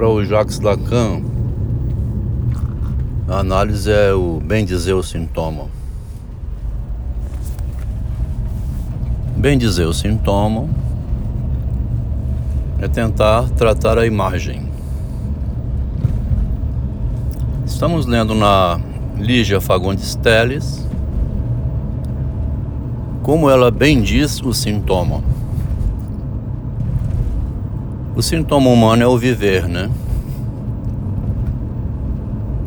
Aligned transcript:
para 0.00 0.08
o 0.08 0.24
Jacques 0.24 0.60
Lacan, 0.60 1.20
a 3.28 3.40
análise 3.40 3.92
é 3.92 4.14
o 4.14 4.40
bem 4.42 4.64
dizer 4.64 4.94
o 4.94 5.02
sintoma. 5.02 5.66
Bem 9.36 9.58
dizer 9.58 9.84
o 9.84 9.92
sintoma 9.92 10.70
é 12.80 12.88
tentar 12.88 13.50
tratar 13.50 13.98
a 13.98 14.06
imagem. 14.06 14.70
Estamos 17.66 18.06
lendo 18.06 18.34
na 18.34 18.80
Lígia 19.18 19.60
Fagundes 19.60 20.14
Teles 20.14 20.88
como 23.22 23.50
ela 23.50 23.70
bem 23.70 24.00
diz 24.00 24.40
o 24.40 24.54
sintoma. 24.54 25.22
O 28.20 28.22
sintoma 28.22 28.68
humano 28.68 29.02
é 29.02 29.06
o 29.06 29.16
viver, 29.16 29.66
né? 29.66 29.90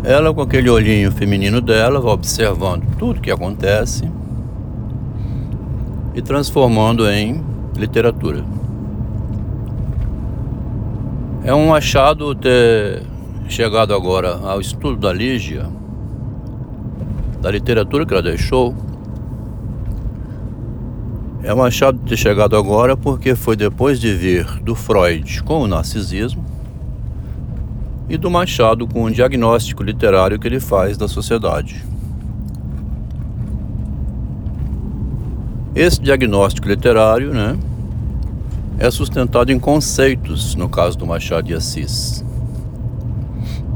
Ela, 0.03 0.33
com 0.33 0.41
aquele 0.41 0.67
olhinho 0.67 1.11
feminino 1.11 1.61
dela, 1.61 2.01
vai 2.01 2.11
observando 2.11 2.83
tudo 2.97 3.21
que 3.21 3.29
acontece 3.29 4.11
e 6.15 6.23
transformando 6.23 7.07
em 7.07 7.45
literatura. 7.77 8.43
É 11.43 11.53
um 11.53 11.71
achado 11.71 12.33
ter 12.33 13.03
chegado 13.47 13.93
agora 13.93 14.39
ao 14.43 14.59
estudo 14.59 14.97
da 14.97 15.13
Lígia, 15.13 15.69
da 17.39 17.51
literatura 17.51 18.07
que 18.07 18.13
ela 18.13 18.23
deixou. 18.23 18.73
É 21.43 21.53
um 21.53 21.61
achado 21.61 21.99
ter 22.07 22.15
chegado 22.15 22.55
agora 22.55 22.95
porque 22.95 23.35
foi 23.35 23.57
depois 23.57 23.99
de 23.99 24.13
vir 24.13 24.45
do 24.61 24.73
Freud 24.73 25.43
com 25.43 25.61
o 25.61 25.67
narcisismo 25.67 26.43
e 28.07 28.15
do 28.15 28.31
Machado 28.31 28.87
com 28.87 29.03
o 29.03 29.11
diagnóstico 29.11 29.83
literário 29.83 30.39
que 30.39 30.47
ele 30.47 30.61
faz 30.61 30.97
da 30.97 31.05
sociedade. 31.05 31.83
Esse 35.75 35.99
diagnóstico 35.99 36.65
literário, 36.65 37.33
né, 37.33 37.57
é 38.79 38.89
sustentado 38.89 39.51
em 39.51 39.59
conceitos, 39.59 40.55
no 40.55 40.69
caso 40.69 40.97
do 40.97 41.05
Machado 41.05 41.47
de 41.47 41.55
Assis. 41.55 42.23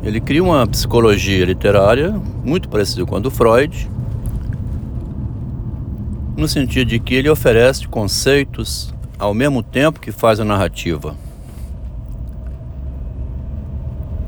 Ele 0.04 0.22
cria 0.22 0.42
uma 0.42 0.66
psicologia 0.66 1.44
literária 1.44 2.16
muito 2.46 2.70
parecida 2.70 3.06
com 3.06 3.18
a 3.18 3.20
do 3.20 3.30
Freud, 3.30 3.90
no 6.38 6.48
sentido 6.48 6.90
de 6.90 7.00
que 7.00 7.16
ele 7.16 7.30
oferece 7.30 7.88
conceitos 7.88 8.94
ao 9.18 9.34
mesmo 9.34 9.64
tempo 9.64 10.00
que 10.00 10.12
faz 10.12 10.40
a 10.40 10.46
narrativa. 10.46 11.16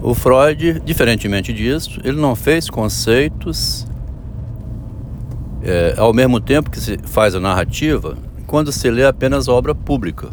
O 0.02 0.16
Freud, 0.16 0.82
diferentemente 0.84 1.54
disso, 1.54 2.02
ele 2.04 2.20
não 2.20 2.36
fez 2.36 2.70
conceitos 2.70 3.86
é, 5.62 5.94
ao 5.98 6.12
mesmo 6.14 6.40
tempo 6.40 6.72
que 6.72 6.80
se 6.80 6.98
faz 7.04 7.36
a 7.36 7.40
narrativa 7.40 8.18
quando 8.48 8.72
se 8.72 8.90
lê 8.90 9.06
apenas 9.06 9.48
obra 9.48 9.76
pública. 9.76 10.30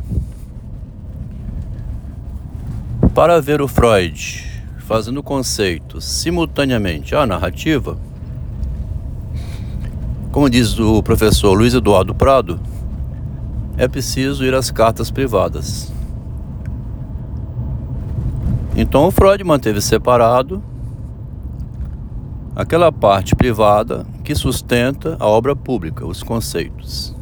Para 3.15 3.41
ver 3.41 3.61
o 3.61 3.69
Freud 3.69 4.47
fazendo 4.79 5.23
conceitos 5.23 6.05
simultaneamente 6.05 7.15
à 7.15 7.27
narrativa, 7.27 7.99
como 10.37 10.51
diz 10.51 10.79
o 10.79 11.03
professor 11.03 11.55
Luiz 11.55 11.73
Eduardo 11.73 12.15
Prado, 12.15 12.61
é 13.79 13.89
preciso 13.89 14.45
ir 14.45 14.53
às 14.53 14.71
cartas 14.71 15.11
privadas. 15.11 15.91
Então 18.77 19.07
o 19.07 19.11
Freud 19.11 19.43
manteve 19.43 19.81
separado 19.81 20.63
aquela 22.55 22.93
parte 22.93 23.35
privada 23.35 24.07
que 24.23 24.35
sustenta 24.35 25.17
a 25.19 25.27
obra 25.27 25.57
pública, 25.57 26.07
os 26.07 26.23
conceitos. 26.23 27.17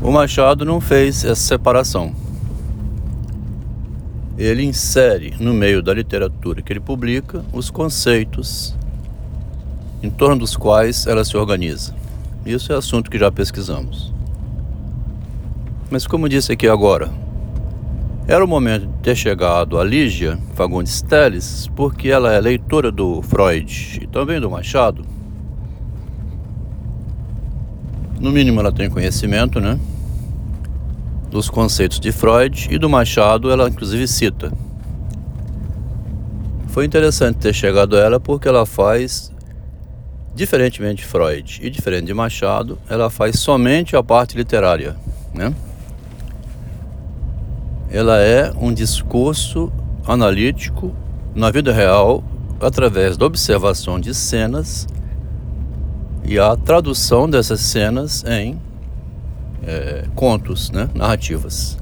O 0.00 0.12
Machado 0.12 0.64
não 0.64 0.80
fez 0.80 1.24
essa 1.24 1.34
separação. 1.34 2.12
Ele 4.38 4.62
insere 4.62 5.34
no 5.40 5.52
meio 5.52 5.82
da 5.82 5.92
literatura 5.92 6.62
que 6.62 6.72
ele 6.72 6.78
publica 6.78 7.44
os 7.52 7.70
conceitos 7.70 8.78
em 10.02 10.10
torno 10.10 10.38
dos 10.38 10.56
quais 10.56 11.06
ela 11.06 11.24
se 11.24 11.36
organiza. 11.36 11.94
Isso 12.44 12.72
é 12.72 12.76
assunto 12.76 13.10
que 13.10 13.18
já 13.18 13.30
pesquisamos. 13.30 14.12
Mas 15.90 16.06
como 16.06 16.28
disse 16.28 16.52
aqui 16.52 16.68
agora, 16.68 17.10
era 18.26 18.44
o 18.44 18.48
momento 18.48 18.86
de 18.86 18.92
ter 19.02 19.16
chegado 19.16 19.78
a 19.78 19.84
Lígia 19.84 20.38
Fagundes 20.54 21.00
Teles, 21.00 21.66
porque 21.74 22.08
ela 22.08 22.30
é 22.30 22.38
leitora 22.38 22.92
do 22.92 23.22
Freud 23.22 24.00
e 24.02 24.06
também 24.06 24.38
do 24.38 24.50
Machado. 24.50 25.02
No 28.20 28.30
mínimo 28.30 28.60
ela 28.60 28.70
tem 28.70 28.90
conhecimento, 28.90 29.60
né? 29.60 29.80
Dos 31.30 31.48
conceitos 31.48 31.98
de 31.98 32.12
Freud 32.12 32.68
e 32.70 32.76
do 32.76 32.90
Machado 32.90 33.50
ela 33.50 33.66
inclusive 33.66 34.06
cita. 34.06 34.52
Foi 36.66 36.84
interessante 36.84 37.36
ter 37.36 37.54
chegado 37.54 37.96
a 37.96 38.00
ela 38.00 38.20
porque 38.20 38.46
ela 38.46 38.66
faz, 38.66 39.32
diferentemente 40.34 41.02
de 41.02 41.08
Freud 41.08 41.60
e 41.62 41.70
diferente 41.70 42.06
de 42.06 42.14
Machado, 42.14 42.78
ela 42.88 43.10
faz 43.10 43.38
somente 43.38 43.96
a 43.96 44.02
parte 44.02 44.36
literária, 44.36 44.96
né? 45.34 45.52
ela 47.90 48.18
é 48.18 48.52
um 48.60 48.72
discurso 48.72 49.72
analítico 50.06 50.94
na 51.34 51.50
vida 51.50 51.72
real 51.72 52.22
através 52.60 53.16
da 53.16 53.26
observação 53.26 53.98
de 53.98 54.14
cenas 54.14 54.86
e 56.24 56.38
a 56.38 56.54
tradução 56.56 57.28
dessas 57.28 57.60
cenas 57.60 58.24
em 58.24 58.60
é, 59.66 60.04
contos, 60.14 60.70
né, 60.70 60.88
narrativas. 60.94 61.78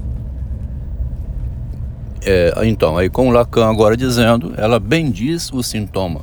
É, 2.25 2.53
então, 2.63 2.97
aí 2.97 3.09
com 3.09 3.29
Lacan 3.29 3.69
agora 3.69 3.95
dizendo, 3.95 4.53
ela 4.57 4.79
bendiz 4.79 5.51
o 5.51 5.61
sintoma. 5.61 6.21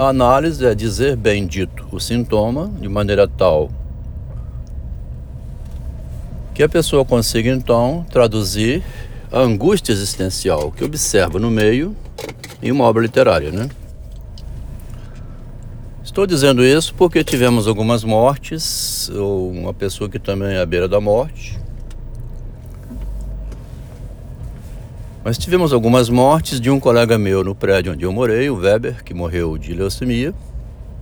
A 0.00 0.08
análise 0.08 0.64
é 0.64 0.74
dizer 0.74 1.14
bendito 1.14 1.86
o 1.92 2.00
sintoma 2.00 2.72
de 2.80 2.88
maneira 2.88 3.28
tal 3.28 3.70
que 6.54 6.62
a 6.62 6.68
pessoa 6.70 7.04
consiga 7.04 7.50
então 7.50 8.06
traduzir 8.10 8.82
a 9.30 9.40
angústia 9.40 9.92
existencial 9.92 10.72
que 10.72 10.82
observa 10.82 11.38
no 11.38 11.50
meio 11.50 11.94
em 12.62 12.72
uma 12.72 12.84
obra 12.84 13.02
literária, 13.02 13.50
né? 13.50 13.68
Estou 16.02 16.26
dizendo 16.26 16.64
isso 16.64 16.94
porque 16.94 17.22
tivemos 17.22 17.68
algumas 17.68 18.02
mortes, 18.02 19.10
ou 19.10 19.50
uma 19.50 19.74
pessoa 19.74 20.08
que 20.08 20.18
também 20.18 20.54
é 20.54 20.62
à 20.62 20.64
beira 20.64 20.88
da 20.88 20.98
morte. 20.98 21.60
Mas 25.22 25.36
tivemos 25.36 25.72
algumas 25.72 26.08
mortes 26.08 26.58
de 26.58 26.70
um 26.70 26.80
colega 26.80 27.18
meu 27.18 27.44
no 27.44 27.54
prédio 27.54 27.92
onde 27.92 28.04
eu 28.04 28.12
morei, 28.12 28.48
o 28.48 28.56
Weber, 28.56 29.04
que 29.04 29.12
morreu 29.12 29.58
de 29.58 29.74
leucemia, 29.74 30.32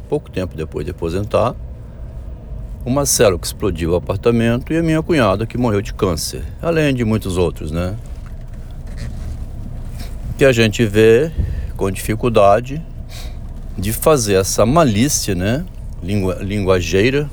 pouco 0.08 0.28
tempo 0.28 0.56
depois 0.56 0.84
de 0.84 0.90
aposentar 0.90 1.54
o 2.84 2.90
Marcelo 2.90 3.38
que 3.38 3.46
explodiu 3.46 3.92
o 3.92 3.96
apartamento 3.96 4.72
e 4.72 4.76
a 4.76 4.82
minha 4.82 5.02
cunhada 5.02 5.46
que 5.46 5.58
morreu 5.58 5.82
de 5.82 5.92
câncer, 5.92 6.42
além 6.60 6.94
de 6.94 7.04
muitos 7.04 7.36
outros, 7.36 7.70
né? 7.70 7.94
Que 10.36 10.44
a 10.44 10.52
gente 10.52 10.84
vê 10.84 11.30
com 11.76 11.90
dificuldade 11.90 12.82
de 13.76 13.92
fazer 13.92 14.34
essa 14.34 14.64
malícia, 14.64 15.34
né? 15.34 15.64
Lingu 16.02 16.32
linguageira, 16.40 17.28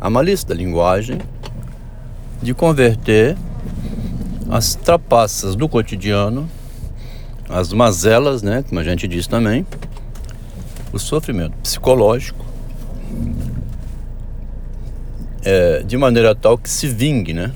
a 0.00 0.08
malícia 0.08 0.48
da 0.48 0.54
linguagem, 0.54 1.18
de 2.40 2.54
converter 2.54 3.36
as 4.50 4.74
trapaças 4.74 5.56
do 5.56 5.68
cotidiano, 5.68 6.48
as 7.48 7.72
mazelas, 7.72 8.42
né? 8.42 8.64
Como 8.68 8.80
a 8.80 8.84
gente 8.84 9.06
diz 9.08 9.26
também, 9.26 9.66
o 10.92 10.98
sofrimento 10.98 11.56
psicológico 11.62 12.44
é, 15.44 15.82
de 15.82 15.96
maneira 15.96 16.34
tal 16.34 16.56
que 16.56 16.70
se 16.70 16.88
vingue, 16.88 17.32
né? 17.32 17.52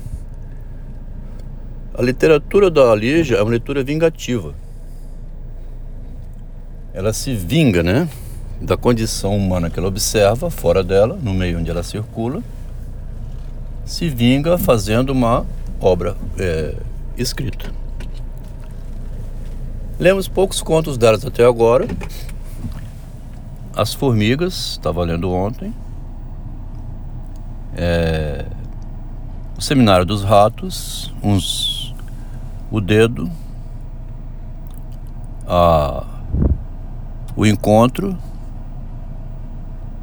A 1.93 2.01
literatura 2.01 2.69
da 2.69 2.95
Lígia 2.95 3.37
é 3.37 3.41
uma 3.41 3.51
leitura 3.51 3.83
vingativa. 3.83 4.53
Ela 6.93 7.11
se 7.11 7.33
vinga, 7.33 7.83
né? 7.83 8.07
Da 8.61 8.77
condição 8.77 9.35
humana 9.35 9.69
que 9.69 9.79
ela 9.79 9.87
observa 9.87 10.49
fora 10.49 10.83
dela, 10.83 11.17
no 11.21 11.33
meio 11.33 11.59
onde 11.59 11.69
ela 11.69 11.83
circula, 11.83 12.41
se 13.85 14.07
vinga 14.07 14.57
fazendo 14.57 15.09
uma 15.09 15.45
obra 15.79 16.15
é, 16.37 16.75
escrita. 17.17 17.71
Lemos 19.99 20.27
poucos 20.27 20.61
contos 20.61 20.97
delas 20.97 21.25
até 21.25 21.45
agora. 21.45 21.87
As 23.75 23.93
Formigas, 23.93 24.71
estava 24.71 25.03
lendo 25.03 25.31
ontem 25.31 25.73
é, 27.81 28.45
o 29.57 29.61
Seminário 29.61 30.05
dos 30.05 30.21
Ratos, 30.21 31.13
uns 31.23 31.95
o 32.69 32.81
dedo, 32.81 33.31
a, 35.47 36.05
o 37.37 37.45
encontro 37.45 38.17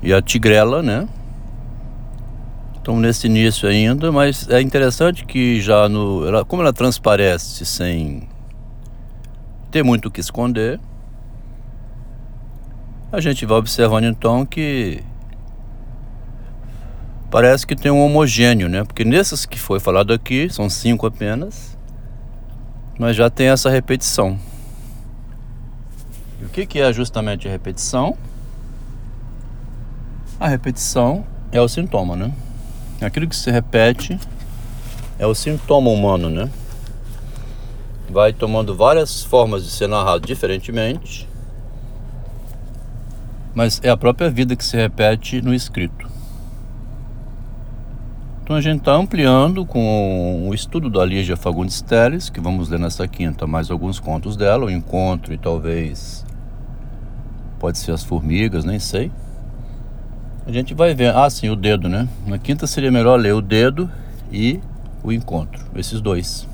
e 0.02 0.12
a 0.12 0.22
tigrela, 0.22 0.82
né? 0.82 1.06
Estamos 2.86 3.02
nesse 3.02 3.26
início 3.26 3.68
ainda, 3.68 4.12
mas 4.12 4.48
é 4.48 4.60
interessante 4.60 5.24
que 5.24 5.60
já 5.60 5.88
no. 5.88 6.24
Ela, 6.24 6.44
como 6.44 6.62
ela 6.62 6.72
transparece 6.72 7.66
sem 7.66 8.28
ter 9.72 9.82
muito 9.82 10.06
o 10.06 10.10
que 10.10 10.20
esconder, 10.20 10.78
a 13.10 13.20
gente 13.20 13.44
vai 13.44 13.58
observando 13.58 14.04
então 14.04 14.46
que 14.46 15.02
parece 17.28 17.66
que 17.66 17.74
tem 17.74 17.90
um 17.90 18.04
homogêneo, 18.04 18.68
né? 18.68 18.84
Porque 18.84 19.04
nesses 19.04 19.44
que 19.44 19.58
foi 19.58 19.80
falado 19.80 20.12
aqui, 20.12 20.48
são 20.48 20.70
cinco 20.70 21.08
apenas, 21.08 21.76
mas 23.00 23.16
já 23.16 23.28
tem 23.28 23.48
essa 23.48 23.68
repetição. 23.68 24.38
E 26.40 26.44
o 26.44 26.48
que, 26.48 26.64
que 26.64 26.78
é 26.78 26.92
justamente 26.92 27.48
a 27.48 27.50
repetição? 27.50 28.16
A 30.38 30.46
repetição 30.46 31.26
é 31.50 31.60
o 31.60 31.66
sintoma, 31.66 32.14
né? 32.14 32.32
Aquilo 33.00 33.28
que 33.28 33.36
se 33.36 33.50
repete 33.50 34.18
é 35.18 35.26
o 35.26 35.34
sintoma 35.34 35.90
humano, 35.90 36.30
né? 36.30 36.50
Vai 38.08 38.32
tomando 38.32 38.74
várias 38.74 39.22
formas 39.22 39.64
de 39.64 39.70
ser 39.70 39.88
narrado 39.88 40.26
diferentemente, 40.26 41.28
mas 43.54 43.80
é 43.82 43.90
a 43.90 43.96
própria 43.96 44.30
vida 44.30 44.56
que 44.56 44.64
se 44.64 44.76
repete 44.76 45.42
no 45.42 45.52
escrito. 45.52 46.08
Então 48.42 48.54
a 48.54 48.60
gente 48.60 48.78
está 48.78 48.94
ampliando 48.94 49.66
com 49.66 50.48
o 50.48 50.54
estudo 50.54 50.88
da 50.88 51.04
Lígia 51.04 51.36
Fagundes 51.36 51.82
Teles, 51.82 52.30
que 52.30 52.40
vamos 52.40 52.68
ler 52.68 52.78
nessa 52.78 53.08
quinta 53.08 53.46
mais 53.46 53.70
alguns 53.70 53.98
contos 53.98 54.36
dela, 54.36 54.66
o 54.66 54.70
encontro 54.70 55.34
e 55.34 55.38
talvez 55.38 56.24
pode 57.58 57.76
ser 57.76 57.90
as 57.90 58.04
formigas, 58.04 58.64
nem 58.64 58.78
sei. 58.78 59.10
A 60.46 60.52
gente 60.52 60.74
vai 60.74 60.94
ver. 60.94 61.14
Ah, 61.14 61.28
sim, 61.28 61.50
o 61.50 61.56
dedo, 61.56 61.88
né? 61.88 62.08
Na 62.24 62.38
quinta 62.38 62.68
seria 62.68 62.90
melhor 62.90 63.18
ler 63.18 63.34
o 63.34 63.42
dedo 63.42 63.90
e 64.30 64.60
o 65.02 65.10
encontro, 65.10 65.64
esses 65.74 66.00
dois. 66.00 66.46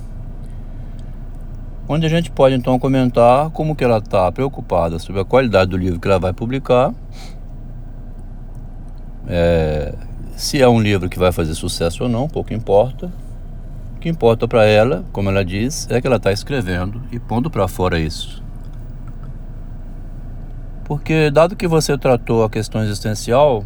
Onde 1.87 2.06
a 2.06 2.09
gente 2.09 2.31
pode 2.31 2.55
então 2.55 2.79
comentar 2.79 3.50
como 3.50 3.77
que 3.77 3.85
ela 3.85 3.99
está 3.99 4.33
preocupada 4.33 4.99
sobre 4.99 5.21
a 5.21 5.25
qualidade 5.27 5.71
do 5.71 5.77
livro 5.77 6.00
que 6.00 6.09
ela 6.09 6.19
vai 6.19 6.33
publicar. 6.33 6.94
É, 9.29 9.94
se 10.37 10.62
é 10.62 10.67
um 10.67 10.81
livro 10.81 11.11
que 11.11 11.19
vai 11.19 11.31
fazer 11.31 11.55
sucesso 11.55 12.05
ou 12.05 12.09
não, 12.09 12.29
pouco 12.29 12.55
importa. 12.55 13.12
O 13.97 14.00
que 14.00 14.09
importa 14.09 14.49
para 14.49 14.65
ela, 14.65 15.05
como 15.12 15.29
ela 15.29 15.44
diz, 15.44 15.87
é 15.91 16.00
que 16.00 16.06
ela 16.06 16.17
está 16.17 16.33
escrevendo 16.33 17.03
e 17.12 17.19
pondo 17.19 17.50
para 17.50 17.69
fora 17.69 17.99
isso. 17.99 18.43
Porque, 20.93 21.31
dado 21.31 21.56
que 21.56 21.67
você 21.67 21.97
tratou 21.97 22.44
a 22.44 22.50
questão 22.50 22.85
existencial, 22.85 23.65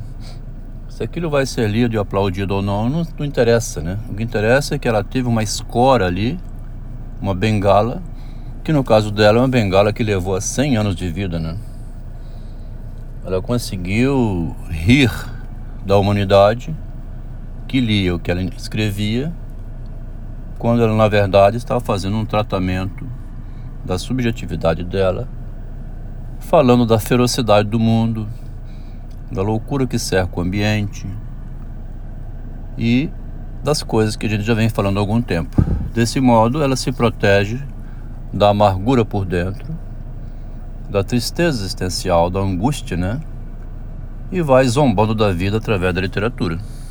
se 0.88 1.02
aquilo 1.02 1.28
vai 1.28 1.44
ser 1.44 1.69
lido 1.69 1.96
e 1.96 1.99
aplaudido 1.99 2.55
ou 2.55 2.62
não, 2.62 2.88
não, 2.88 3.05
não 3.19 3.26
interessa, 3.26 3.81
né? 3.81 3.99
O 4.08 4.14
que 4.14 4.23
interessa 4.23 4.76
é 4.76 4.78
que 4.78 4.87
ela 4.87 5.02
teve 5.02 5.26
uma 5.26 5.43
escora 5.43 6.06
ali, 6.06 6.38
uma 7.20 7.34
bengala, 7.34 8.00
que 8.62 8.73
no 8.73 8.84
caso 8.84 9.11
dela 9.11 9.38
é 9.38 9.40
uma 9.40 9.49
bengala 9.49 9.93
que 9.93 10.05
levou 10.05 10.37
a 10.37 10.40
100 10.40 10.76
anos 10.76 10.94
de 10.94 11.11
vida, 11.11 11.40
né? 11.40 11.56
Ela 13.25 13.43
conseguiu 13.43 14.55
rir 14.70 15.11
da 15.84 15.96
humanidade 15.99 16.76
que 17.67 17.81
lia 17.81 18.14
o 18.14 18.20
que 18.20 18.31
ela 18.31 18.40
escrevia, 18.40 19.32
quando 20.61 20.81
ela 20.81 20.94
na 20.94 21.08
verdade 21.08 21.56
estava 21.56 21.81
fazendo 21.81 22.17
um 22.19 22.25
tratamento 22.25 23.05
da 23.84 23.99
subjetividade 23.99 24.84
dela, 24.84 25.26
falando 26.46 26.87
da 26.87 27.00
ferocidade 27.00 27.69
do 27.69 27.81
mundo, 27.81 28.28
da 29.32 29.43
loucura 29.43 29.84
que 29.84 29.98
cerca 29.98 30.38
o 30.38 30.43
ambiente 30.43 31.04
e 32.78 33.10
das 33.64 33.82
coisas 33.82 34.14
que 34.14 34.26
a 34.26 34.28
gente 34.28 34.44
já 34.44 34.54
vem 34.54 34.69
falando 34.69 34.98
há 34.98 35.00
algum 35.00 35.20
tempo. 35.20 35.60
Desse 35.93 36.20
modo, 36.20 36.62
ela 36.62 36.76
se 36.76 36.93
protege 36.93 37.60
da 38.32 38.50
amargura 38.50 39.04
por 39.04 39.25
dentro, 39.25 39.66
da 40.88 41.02
tristeza 41.02 41.64
existencial, 41.64 42.31
da 42.31 42.38
angústia, 42.38 42.96
né? 42.96 43.20
E 44.31 44.40
vai 44.40 44.69
zombando 44.69 45.16
da 45.16 45.32
vida 45.32 45.56
através 45.56 45.92
da 45.92 46.00
literatura. 46.00 46.58